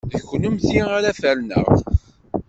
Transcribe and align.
D 0.19 0.21
kennemti 0.27 0.79
ara 0.95 1.11
ferneɣ! 1.21 1.67